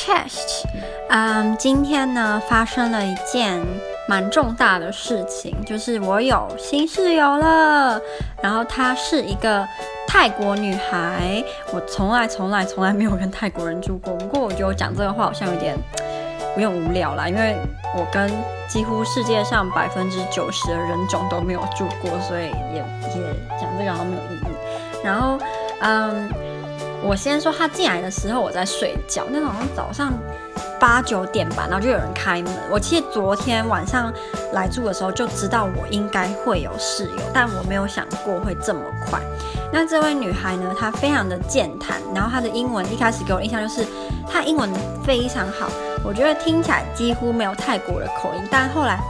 [0.00, 0.64] Chest，
[1.10, 3.60] 嗯，今天呢发生了一件
[4.08, 8.00] 蛮重大的事情，就是我有新室友了。
[8.42, 9.68] 然后她是一个
[10.08, 14.14] 泰国女孩，我从来从来从来没有跟泰国人住过。
[14.14, 15.76] 不过我觉得我讲这个话好像有点
[16.56, 17.54] 有点无聊啦，因为
[17.94, 18.26] 我跟
[18.66, 25.04] 几乎世界上百分之九十的人种都没有住过，所以也也讲这个好像没有意义。
[25.04, 25.38] 然后，
[25.82, 26.30] 嗯。
[27.02, 30.12] 我先说，他进来的时候我在睡觉，那好像早上
[30.78, 32.52] 八九点吧，然后就有人开门。
[32.70, 34.12] 我其实昨天晚上
[34.52, 39.18] 来住的时候就知道我应该会有室友，但我没有想过会这么快。
[39.72, 43.86] 那这位女孩呢，她非常的健谈，然后她的英文一开始给我印象就是
[44.30, 44.70] 她英文
[45.04, 45.70] 非常好，
[46.04, 49.00] 我觉得听起来几乎没有泰国的口音，但后来。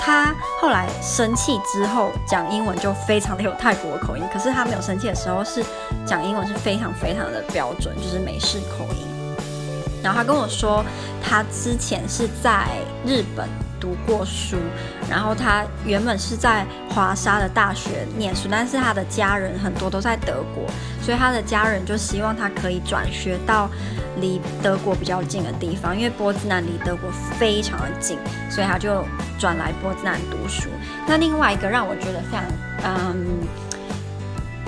[0.00, 5.64] 他后来生气之后讲英文就非常的有泰国口音，可是他没有生气的时候是
[6.06, 9.06] 讲英文是非常非常的标准，就是美式口音。
[10.02, 10.84] 然后他跟我说，
[11.22, 12.68] 他之前是在
[13.04, 13.48] 日本
[13.80, 14.56] 读过书，
[15.08, 20.64] 然后他原本是在华沙的大学念书，但是他的家人很多都在德国，
[21.02, 23.68] 所以他的家人就希望他可以转学到
[24.20, 28.18] 离德国比较近的地方，因为波兹南离德国非常的近，
[28.50, 29.04] 所以他就
[29.38, 30.68] 转来波兹南读书。
[31.06, 32.44] 那另外一个让我觉得非常
[32.84, 33.26] 嗯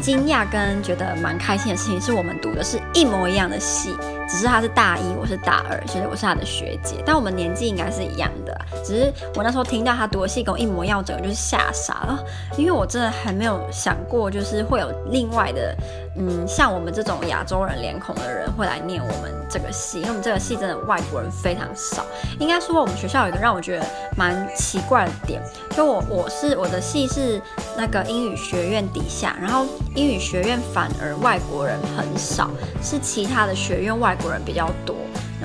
[0.01, 3.95] 惊讶跟觉得蛮开心的事情，是我们读的是一模一样的系。
[4.31, 8.57] 只是他是大一，我是大二，所以我是他的学姐，但我们年纪应该是一样的。
[8.85, 12.25] 只是我那时候听到他读的系跟我一模一样，整个就是吓傻了，
[12.57, 15.77] 因为我真的还没有想过，就是会有另外的，
[16.17, 22.05] 嗯，像我们这种亚洲人脸孔的人会来念我们这个系，因为我们这个系真的外国人非常少。
[22.39, 27.41] 应该说我们学校有一个让我觉得蛮奇怪的点，就我我是我的系是
[27.77, 29.67] 那个英语学院底下，然后
[29.97, 32.51] 英语学院反而外国人很少，
[32.83, 34.17] 是其他的学院外。
[34.21, 34.95] 国人比较多，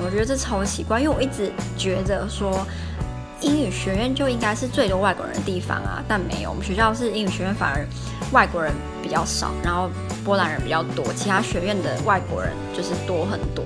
[0.04, 2.52] 我觉得这超奇怪，因为我一直觉得说
[3.40, 7.86] 英语学院就应该是最多外国人的地方啊，但没有，我们学校是英语学院反而
[8.32, 8.70] 外国人
[9.02, 9.88] 比较少，然后
[10.26, 13.64] 波兰人比较多，其他学院的外国人就是多很多。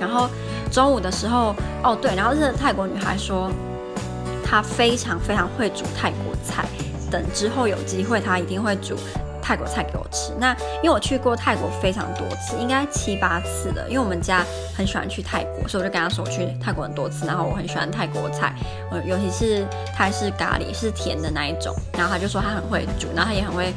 [0.00, 0.26] 然后
[0.72, 3.50] 中午的时候，哦对，然后这个泰国女孩说
[4.42, 6.64] 她非常非常会煮泰国菜，
[7.10, 8.96] 等之后有机会她一定会煮。
[9.42, 13.84] 泰国菜给我吃，那因为我去过泰国非常多次，应该七八次了。
[13.88, 14.44] 因为我们家
[14.76, 18.54] 很喜欢去泰国，所以我就跟他说我去泰国很多次，然后我很喜欢泰国菜，
[18.92, 19.66] 呃，尤其是
[19.96, 21.74] 泰式咖喱是甜的那一种。
[21.94, 23.74] 然后他就说他很会煮，然后他也很会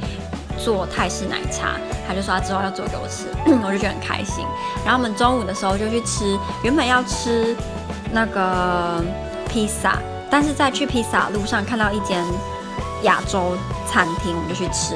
[0.58, 1.78] 做泰式奶茶，
[2.08, 3.28] 他就说他之后要做给我吃，
[3.64, 4.46] 我就觉得很开心。
[4.86, 7.56] 然后我们中午的时候就去吃，原本要吃
[8.12, 9.04] 那个
[9.48, 9.98] 披萨，
[10.30, 12.24] 但是在去披萨路上看到一间
[13.04, 14.96] 亚洲餐厅，我们就去吃。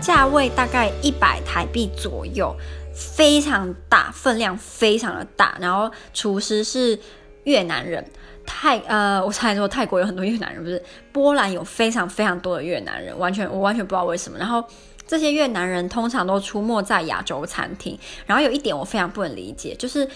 [0.00, 2.54] 价位大概一百台币左右，
[2.94, 5.56] 非常大，分量非常的大。
[5.58, 6.98] 然后厨师是
[7.44, 8.04] 越南人，
[8.44, 10.80] 泰呃，我猜说泰国有很多越南人，不是？
[11.12, 14.38] 波兰有非常非常多的越南人，完全我完全不知道为什么。
[14.38, 14.62] 然后
[15.06, 17.98] 这些越南人通常都出没在亚洲餐厅。
[18.26, 20.08] 然后有一点我非常不能理解，就是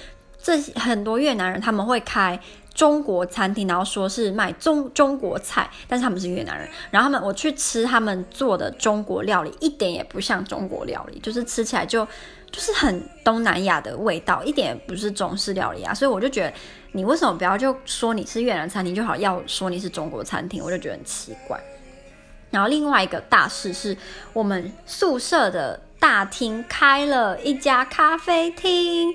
[0.42, 2.40] 这很多越南人他们会开。
[2.72, 6.66] 中国餐厅，然后说是卖中中国菜，但是他们是越南人。
[6.92, 12.06] 然后他们我去吃他们做的中国料理，一点也不像中国料理，就是吃起来就
[12.50, 15.92] 就是很东南亚的味道，一点也不是中式料理啊。
[15.92, 16.52] 所以我就觉得，
[16.92, 21.60] 你为什么不要就说你是越南餐厅就好，要说你是中国餐厅，我就觉得很奇怪。
[22.50, 23.96] 然后另外一个大事是
[24.32, 29.14] 我们宿舍的大厅开了一家咖啡厅，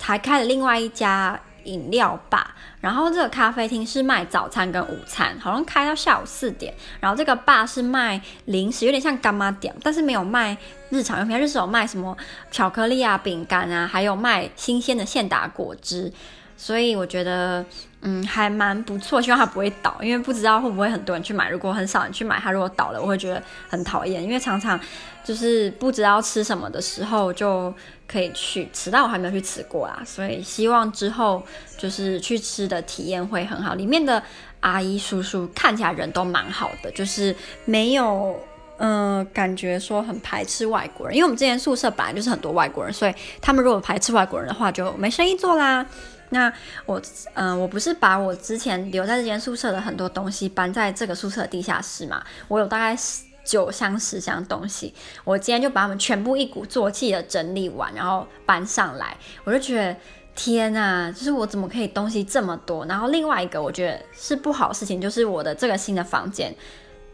[0.00, 1.40] 还开了另外一家。
[1.64, 6.74] 饮料吧，然后这个咖啡厅是卖早餐跟午餐，好像开到下午四点。
[6.98, 10.56] 然后这个吧是卖零食，有点像干妈店，但是没有卖
[10.90, 11.38] 日常用品。
[11.38, 12.18] 日式有卖什么
[12.50, 16.12] 巧克力啊、饼干啊，还有卖新鲜的现打果汁。
[16.56, 17.64] 所以我觉得，
[18.02, 19.22] 嗯，还蛮不错。
[19.22, 21.48] 希望它不会倒，因为不知道会不会很多人去买。
[21.48, 24.22] 如果很少人去买，它如果倒了，我会觉得很讨厌。
[24.22, 24.78] 因为常常
[25.24, 27.72] 就是不知道吃什么的时候就
[28.08, 30.02] 可以去吃，但我还没有去吃过啊。
[30.04, 31.42] 所以希望之后
[31.78, 33.74] 就是去吃的体验会很好。
[33.74, 34.20] 里面的
[34.60, 37.34] 阿姨叔叔看起来人都蛮好的，就是
[37.64, 38.36] 没有
[38.84, 41.14] 嗯、感觉说很排斥外国人。
[41.16, 45.86] 因为我们之前宿舍本来就是很多外国人，所以他们如果排斥外国人的话，就没生意做啦。
[46.30, 46.52] 那
[46.84, 47.00] 我，
[47.34, 52.24] 嗯、我不是把我之前留在这间宿舍的很多东西搬在这个宿舍地下室嘛？
[52.48, 53.00] 我有大概
[53.44, 54.92] 九箱十箱东西，
[55.22, 59.16] 我今天就把它们全部一鼓作气的整理完，然后搬上来。
[59.44, 59.94] 我就觉得
[60.34, 62.84] 天呐，就是我怎么可以东西这么多？
[62.86, 66.52] 然后另外一个我觉得是不好的事情，就是我的这个新的房间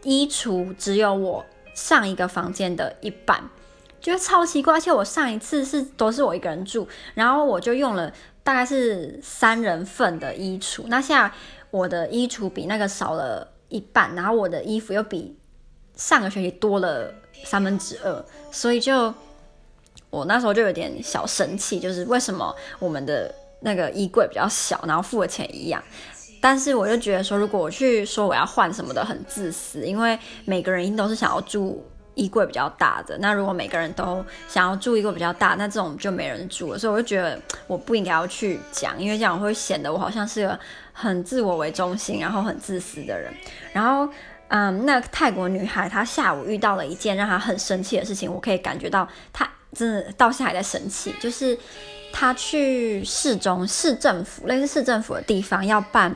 [0.03, 3.49] 衣橱只有我上一个房间的一半，
[4.01, 4.75] 觉得超奇怪。
[4.75, 8.13] 而且我上一次是都是我一个人住，然后我就用了。
[8.41, 10.85] 大概是三人份的衣橱。
[10.87, 11.31] 那现在
[11.69, 15.37] 我的衣橱比那个少了一半，然后我的衣服又比
[15.95, 17.13] 上个学期多了
[17.43, 19.13] 三分之二，所以就
[20.09, 25.83] 我那时候就有点小生气，就是为什么我们的那个衣柜比较小，然后付的钱一样。
[26.41, 33.17] 但是我就觉得说，如果我去说我要换什么的，很自私，因为每个人都是想要住衣柜比较大的。
[33.19, 36.79] 那如果每个人都想要住衣柜比较大，那这种就没人住了。
[36.79, 40.59] 所以我就觉得我不应该要去讲，因为这样会显得我好像是个
[40.93, 43.33] 很自我为中心，然后很自私的人。
[43.71, 44.11] 然后，
[44.47, 51.57] 嗯，那泰国女孩她下午遇到了一件让她很生气的事情，我可以感觉到她真的到现在还在生气，就是。
[52.11, 56.13] 他去市中市政府，类似市政府的地方要办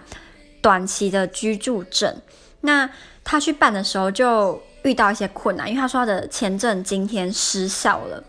[0.60, 2.20] 短期的居住证。
[2.62, 2.90] 那
[3.24, 8.24] 他去办的时候就遇到一些困难，因为他说他的签证今天失效了，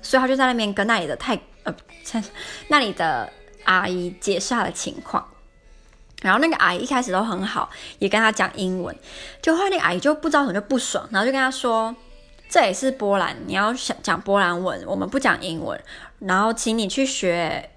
[0.00, 1.74] 所以他就在那边跟那里的泰呃
[2.68, 3.30] 那里的
[3.64, 5.22] 阿姨解释他的情况。
[6.22, 7.68] 然后那个阿姨一开始都很好，
[7.98, 8.96] 也跟他讲英文，
[9.42, 11.94] 就后来那个阿姨就不知道怎么就不爽，然后就跟他说。
[12.48, 15.78] 这也是波兰，你要想讲波兰文，我们不讲英文，
[16.20, 17.70] 然后请你去学。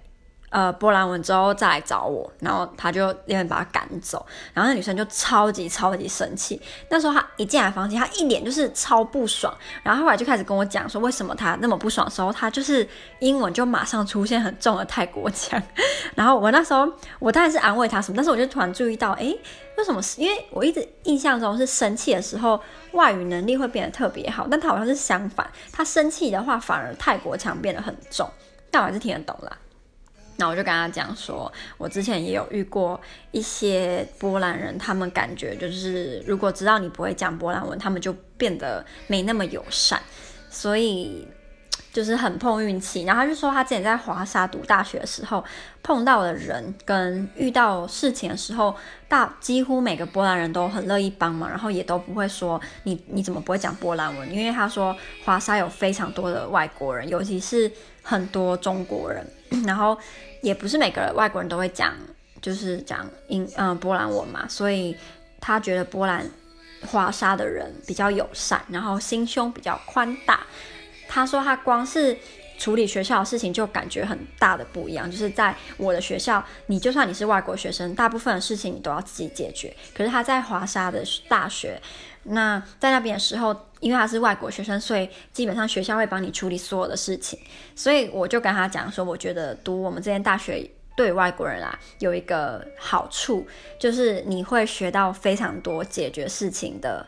[0.51, 6.61] 呃，波兰文之后再来找我，然后他就立马把他赶走，然后那女生就超级超级生气。
[6.89, 12.85] 那时候他一进来房间，他一脸就是超不爽，然后后来就开始跟我讲说为什么他那么不爽的时候，他就是
[13.19, 15.61] 英文就马上出现很重的泰国腔。
[16.15, 16.85] 然后我那时候
[17.19, 19.39] 我当然是安慰他什么，但是我就突然注意到，诶，
[19.77, 20.01] 为什么？
[20.17, 22.61] 因为我一直印象中是生气的时候
[22.91, 28.29] 外语能力会变得特别好，但他好像是相反，他生气的话反而泰国腔变得很重，
[28.69, 29.57] 但我还是听得懂啦。
[30.41, 32.99] 那我就跟他讲说，我之前也有遇过
[33.29, 40.01] 一些波兰人，他们感觉就是如果知道你不会讲波兰文，他们就变得没那么友善，
[40.49, 41.27] 所以
[41.93, 43.03] 就是很碰运气。
[43.03, 45.45] 然后他就说，他之前在华沙读大学的时候
[45.83, 48.75] 碰到的人跟遇到事情的时候，
[49.07, 57.71] 大几乎每个波兰人都很乐意帮忙，然后也都不会说你你怎么不会讲波兰文，因为他说华沙有非常多的外国人，尤其是
[58.01, 59.23] 很多中国人，
[59.67, 59.95] 然后。
[60.41, 61.95] 也不是每个外国人都会讲，
[62.41, 64.95] 就是讲英嗯波兰文嘛，所以
[65.39, 66.29] 他觉得波兰
[66.87, 70.41] 华沙的人比较友善，然后心胸比较宽大。
[71.07, 72.17] 他说他光是
[72.57, 79.75] 处理学校的事情就感觉很大的不一样，就是在我的学校，你就算你是外国学生，大部分的事情你都要自己解决。
[79.95, 81.81] 可是他在华沙的大学，
[82.23, 83.55] 那在那边的时候。
[83.81, 87.37] 因为他是外国学生，所以基本上学校会帮你处理所有的事情。
[87.75, 93.45] 所以我就跟他讲说，我觉得读我们这间大学对外国人啊有一个好处，
[93.79, 97.05] 就是你会学到非常多解决事情的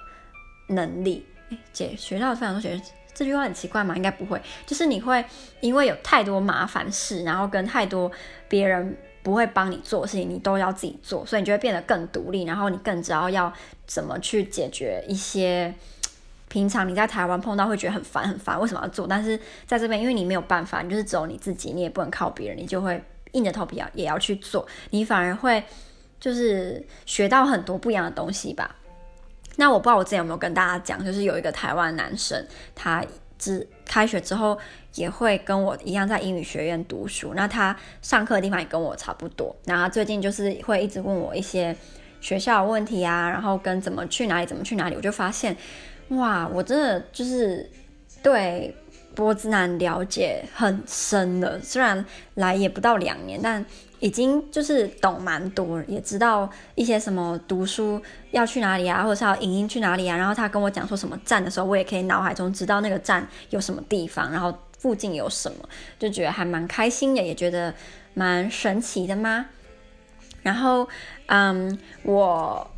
[0.67, 1.25] 能力。
[1.71, 2.83] 解学到非常多解决，
[3.13, 3.95] 这句话很奇怪吗？
[3.95, 4.41] 应该不会。
[4.65, 5.23] 就是你会
[5.61, 8.11] 因为有太多麻烦事，然后跟太多
[8.49, 13.53] 别人不会帮你做事情，你都要自己做，所以你就会变得更独立，然后你更知道要
[13.85, 15.71] 怎么去解决一些。
[16.53, 19.07] 平常你在台湾碰到会觉得很烦很烦，为什么要做？
[19.07, 19.35] 但是
[19.65, 25.63] 在这边，因为你没有办法，你就是只有你自己，你也不能靠别人，你就会硬着头皮要也要去做，你反而会
[26.19, 28.75] 就是学到很多不一样的东西吧。
[29.55, 32.45] 那我不知道我之前有没有跟大家讲，就是有一个台湾男生，
[32.75, 33.03] 他
[33.39, 34.55] 只开学之后
[34.93, 41.75] 也会跟我一样在英语学院读书，那他上课的地方也跟我差不多，然后最近就是会一直问我一些
[42.21, 45.57] 学校问题啊，然后跟怎么去哪里，怎么去哪里，我就发现。
[46.17, 47.69] 哇，我真的就是
[48.21, 48.75] 对
[49.15, 51.59] 波兹南了解很深了。
[51.61, 52.03] 虽然
[52.35, 53.63] 来也不到两年，但
[53.99, 58.01] 已经就是懂蛮多，也知道一些什么读书
[58.31, 60.17] 要去哪里啊，或者是要影音去哪里啊。
[60.17, 67.73] 然后他跟我讲说什么站的时候，我也可以脑海中知道那个站有什么地方，然后附近有什么，就觉得还蛮开心的，也觉得
[68.13, 69.45] 蛮神奇的嘛。
[70.41, 70.87] 然后，
[71.27, 72.69] 嗯，我。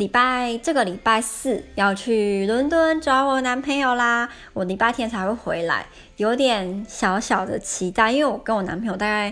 [0.00, 5.84] 礼拜这个礼拜四要去伦敦找我男朋友啦，我礼拜天才会回来，
[6.16, 9.30] 有点小小的期待，因为我跟我男朋友大概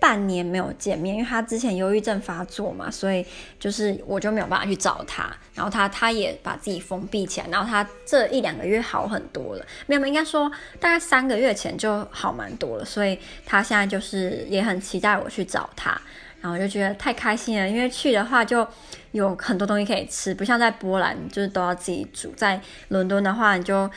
[0.00, 3.24] 半年没有见面，因为他之前忧郁症发作嘛，所以
[3.60, 10.50] 就是我就没有办法去找他，然后他他也把自己封闭起来，然后他这一两个月好很多了，没有，应该说
[10.80, 15.96] 大概三个月前就好蛮多了，所以他现在就是也很期待我去找他。
[16.40, 18.66] 然后我就觉得太开心了，因为去的话就
[19.12, 22.32] 有很多东西可以吃，不像在波兰就是都要自己煮。
[22.36, 23.90] 在伦敦的话，你就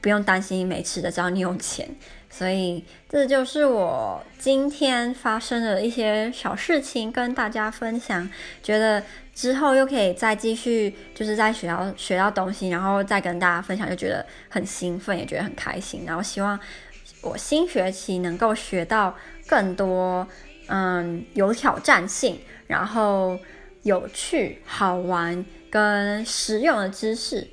[0.00, 1.88] 不用担心没吃的，只要你有钱。
[2.28, 8.28] 所以这就是我今天发生的一些小事情，跟大家分享。
[8.60, 9.00] 觉得
[9.32, 16.02] 之后又可以再继续，就是在学校学到东西，然后再跟大家分享，就觉得很兴奋，也觉得很开心。
[16.04, 16.58] 然后希望
[17.22, 20.26] 我新学期能够学到更多。
[20.68, 23.38] 嗯有挑战性，然后
[23.82, 27.48] 有趣、好玩跟实用的知识。